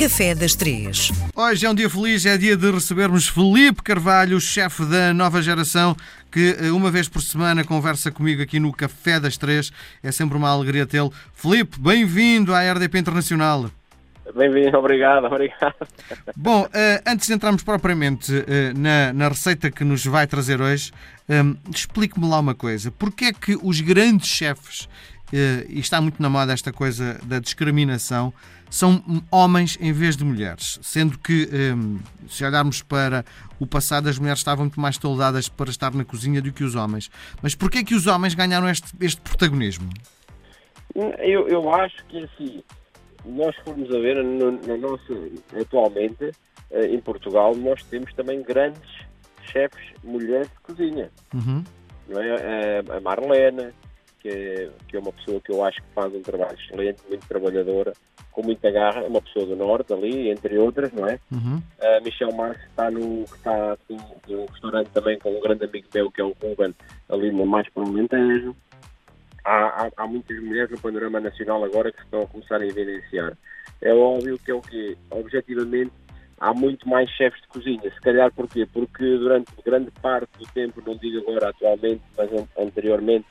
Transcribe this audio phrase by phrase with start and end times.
[0.00, 1.12] Café das Três.
[1.36, 5.94] Hoje é um dia feliz, é dia de recebermos Felipe Carvalho, chefe da nova geração,
[6.32, 9.70] que eh, uma vez por semana conversa comigo aqui no Café das Três.
[10.02, 11.12] É sempre uma alegria tê-lo.
[11.34, 13.70] Felipe, bem-vindo à RDP Internacional.
[14.34, 15.74] Bem-vindo, obrigado, obrigado.
[16.34, 20.92] Bom, eh, antes de entrarmos propriamente eh, na, na receita que nos vai trazer hoje,
[21.70, 22.90] explique-me lá uma coisa.
[22.90, 24.88] Porquê é que os grandes chefes,
[25.32, 28.32] e está muito na moda esta coisa da discriminação,
[28.68, 31.48] são homens em vez de mulheres, sendo que,
[32.28, 33.24] se olharmos para
[33.58, 36.74] o passado, as mulheres estavam muito mais toldadas para estar na cozinha do que os
[36.74, 37.10] homens.
[37.42, 39.88] Mas porquê é que os homens ganharam este, este protagonismo?
[40.94, 42.62] Eu, eu acho que, assim,
[43.24, 46.30] nós formos a ver, no, no nosso, atualmente,
[46.70, 48.90] eh, em Portugal, nós temos também grandes
[49.44, 51.10] chefes mulheres de cozinha.
[51.34, 51.64] Uhum.
[52.08, 52.78] Não é?
[52.78, 53.72] A Marlena,
[54.20, 57.26] que é, que é uma pessoa que eu acho que faz um trabalho excelente, muito
[57.26, 57.92] trabalhadora,
[58.30, 61.18] com muita garra, é uma pessoa do Norte ali, entre outras, não é?
[61.32, 61.60] Uhum.
[61.80, 66.10] A Michelle Marques está no está assim, um restaurante também com um grande amigo meu
[66.10, 66.74] que é o Ruben,
[67.08, 68.56] ali no mais para o.
[69.42, 73.36] Há, há, há, muitas mulheres no panorama nacional agora que estão a começar a evidenciar.
[73.80, 75.92] É óbvio que é o que, objetivamente,
[76.38, 77.82] há muito mais chefes de cozinha.
[77.82, 78.66] Se calhar porquê?
[78.70, 83.26] Porque durante grande parte do tempo, não digo agora atualmente, mas anteriormente,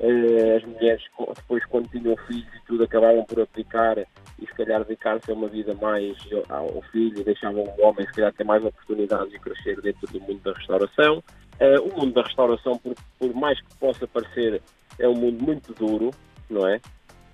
[0.00, 1.02] as mulheres
[1.36, 5.48] depois quando tinham filhos e tudo acabavam por aplicar e se calhar dedicar-se a uma
[5.48, 6.16] vida mais
[6.48, 10.20] ao filho e deixavam o homem se calhar ter mais oportunidades de crescer dentro do
[10.20, 11.22] mundo da restauração.
[11.60, 14.62] Uh, o mundo da restauração, por, por, mais que possa parecer,
[15.00, 16.12] é um mundo muito duro,
[16.48, 16.76] não é?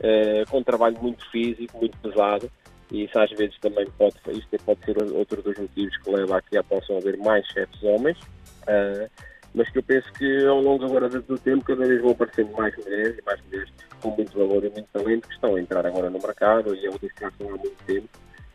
[0.00, 2.50] Uh, com trabalho muito físico, muito pesado
[2.90, 6.42] e isso às vezes também pode, isto pode ser outro dos motivos que leva a
[6.42, 8.18] que possam haver mais chefes homens.
[8.62, 9.10] Uh,
[9.54, 12.76] mas que eu penso que ao longo agora do tempo cada vez vão aparecendo mais
[12.76, 16.10] mulheres e mais mulheres com muito valor e muito talento que estão a entrar agora
[16.10, 18.08] no mercado e é um estão há muito tempo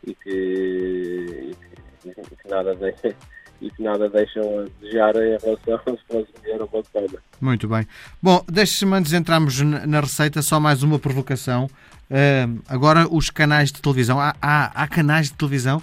[0.06, 1.56] e que, e
[2.03, 3.16] que, e que nada deixa,
[3.61, 7.19] e que nada deixam a desejar em relação se fosse mulher ou homem.
[7.39, 7.88] Muito bem.
[8.22, 11.66] Bom, deixe-me antes de entrarmos na receita, só mais uma provocação.
[12.09, 15.81] Uh, agora os canais de televisão, há, há, há canais de televisão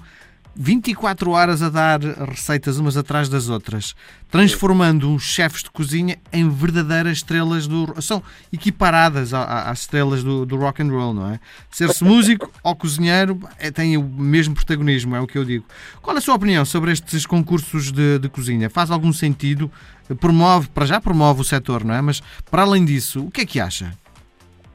[0.58, 3.94] 24 horas a dar receitas umas atrás das outras,
[4.30, 8.00] transformando os chefes de cozinha em verdadeiras estrelas do.
[8.00, 11.40] são equiparadas às estrelas do, do rock and roll, não é?
[11.70, 15.66] Ser-se músico ou cozinheiro é, tem o mesmo protagonismo, é o que eu digo.
[16.00, 18.70] Qual é a sua opinião sobre estes concursos de, de cozinha?
[18.70, 19.70] Faz algum sentido?
[20.20, 22.00] Promove, para já promove o setor, não é?
[22.00, 23.92] Mas para além disso, o que é que acha?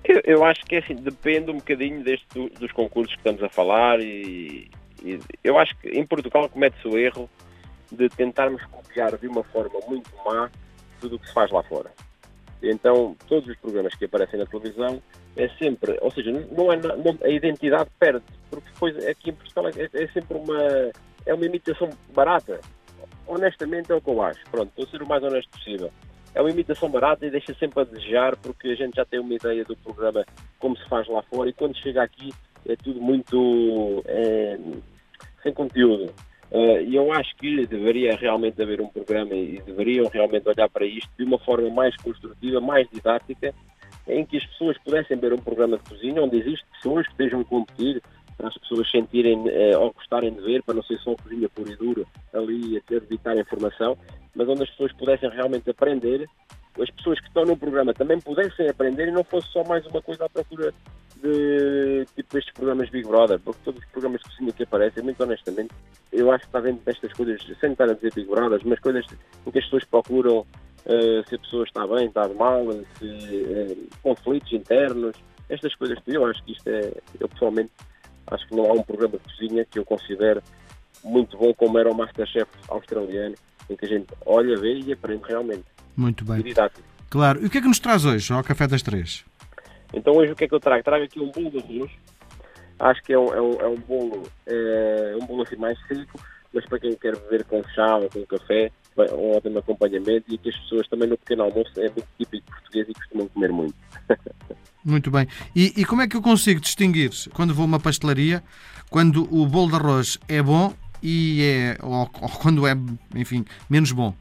[0.04, 2.28] Eu, eu acho que é assim, depende um bocadinho deste,
[2.60, 4.70] dos concursos que estamos a falar e,
[5.44, 7.30] eu acho que em Portugal comete-se o erro
[7.92, 10.50] de tentarmos copiar de uma forma muito má
[11.00, 11.92] tudo o que se faz lá fora.
[12.62, 15.02] Então, todos os programas que aparecem na televisão
[15.36, 19.68] é sempre, ou seja, não é, não, a identidade perde, porque depois aqui em Portugal
[19.70, 20.92] é, é, sempre uma,
[21.26, 22.60] é uma imitação barata.
[23.26, 24.40] Honestamente é o que eu acho.
[24.52, 25.92] Pronto, estou a ser o mais honesto possível.
[26.36, 29.34] É uma imitação barata e deixa sempre a desejar, porque a gente já tem uma
[29.34, 30.26] ideia do programa
[30.60, 32.32] como se faz lá fora e quando chega aqui
[32.68, 34.04] é tudo muito.
[34.06, 34.58] É,
[35.42, 36.14] sem conteúdo.
[36.52, 40.86] Uh, e eu acho que deveria realmente haver um programa e deveriam realmente olhar para
[40.86, 43.54] isto de uma forma mais construtiva, mais didática,
[44.08, 47.40] em que as pessoas pudessem ver um programa de cozinha onde existem pessoas que estejam
[47.40, 48.02] a competir,
[48.38, 51.72] para as pessoas sentirem uh, ou gostarem de ver, para não ser só cozinha pura
[51.72, 52.04] e dura
[52.34, 53.98] ali a ter de evitar informação,
[54.36, 56.28] mas onde as pessoas pudessem realmente aprender,
[56.80, 60.02] as pessoas que estão no programa também pudessem aprender e não fosse só mais uma
[60.02, 60.74] coisa à procura
[61.22, 65.22] de tipo estes programas Big Brother, porque todos os programas de cozinha que aparecem, muito
[65.24, 65.72] honestamente,
[66.12, 69.06] eu acho que está dentro destas coisas, sem estar a dizer Big Brother, mas coisas
[69.46, 72.66] em que as pessoas procuram uh, se a pessoa está bem, está mal,
[72.98, 75.16] se, uh, conflitos internos,
[75.50, 75.98] estas coisas.
[76.08, 77.72] Eu acho que isto é, eu pessoalmente,
[78.28, 80.42] acho que não há um programa de cozinha que eu considero
[81.04, 83.36] muito bom como era o Masterchef australiano,
[83.70, 85.66] em que a gente olha, vê e aprende realmente.
[85.96, 86.44] Muito bem.
[87.10, 87.44] Claro.
[87.44, 89.26] E o que é que nos traz hoje ao Café das Três?
[89.94, 90.84] Então hoje o que é que eu trago?
[90.84, 91.92] Trago aqui um bolo de arroz.
[92.80, 96.20] Acho que é um, é um, é um bolo, é, um bolo assim mais seco,
[96.52, 100.38] mas para quem quer beber com chá ou com café, é um ótimo acompanhamento e
[100.38, 103.76] que as pessoas também no pequeno almoço é muito típico português e costumam comer muito.
[104.84, 105.28] Muito bem.
[105.56, 108.44] E, e, como é que eu consigo distinguir quando vou a uma pastelaria
[108.90, 110.74] quando o bolo de arroz é bom
[111.04, 112.74] e é ou, ou quando é,
[113.16, 114.16] enfim, menos bom?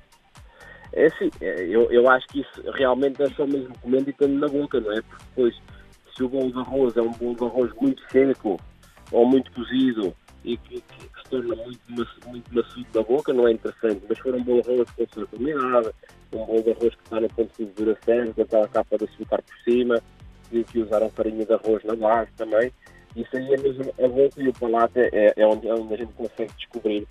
[0.92, 4.38] É assim, é, eu, eu acho que isso realmente é só mesmo comendo e tendo
[4.38, 5.00] na boca, não é?
[5.02, 5.54] Porque depois,
[6.16, 8.60] se o bolo de arroz é um bolo de arroz muito seco
[9.12, 10.14] ou muito cozido
[10.44, 11.80] e que, que, que se torna muito,
[12.26, 14.02] muito macio na boca, não é interessante.
[14.08, 15.94] Mas for um bolo de arroz com açúcar combinado,
[16.32, 19.42] um bolo de arroz que está no ponto de duração, com aquela capa de açúcar
[19.42, 20.02] por cima,
[20.52, 22.72] e que usaram farinha de arroz na base também,
[23.14, 25.96] Isso aí é mesmo a boca e o palato é, é, onde, é onde a
[25.96, 27.06] gente consegue descobrir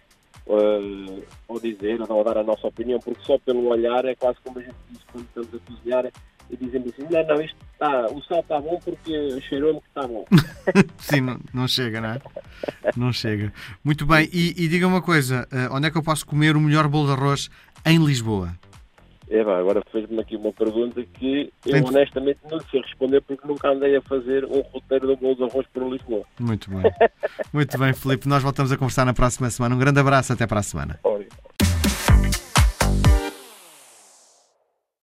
[0.50, 4.60] uh, ou dizer ou dar a nossa opinião, porque só pelo olhar é quase como
[4.60, 6.12] a gente diz quando estamos a cozinhar
[6.50, 10.08] e dizemos assim, não, não, isto está, o sal está bom porque cheirou-me que está
[10.08, 10.26] bom.
[10.98, 12.22] Sim, não, não, chega, não é?
[12.98, 13.54] Não chega.
[13.84, 16.60] Muito bem, e, e diga uma coisa, uh, onde é que eu posso comer o
[16.60, 17.50] melhor bolo de arroz
[17.86, 18.58] em Lisboa?
[19.30, 21.84] É, pá, agora fez-me aqui uma pergunta que eu Tem...
[21.84, 25.68] honestamente não sei responder porque nunca andei a fazer um roteiro de bolo de arroz
[25.72, 26.26] para Lisboa.
[26.40, 26.82] Muito bem.
[27.54, 28.28] Muito bem, Filipe.
[28.28, 29.76] Nós voltamos a conversar na próxima semana.
[29.76, 31.00] Um grande abraço, até para a semana.
[31.04, 31.28] Oi.